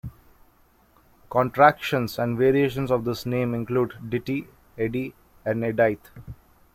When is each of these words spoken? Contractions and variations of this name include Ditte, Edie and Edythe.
Contractions 1.29 2.17
and 2.17 2.35
variations 2.35 2.89
of 2.89 3.05
this 3.05 3.23
name 3.27 3.53
include 3.53 4.09
Ditte, 4.09 4.47
Edie 4.75 5.13
and 5.45 5.61
Edythe. 5.63 6.07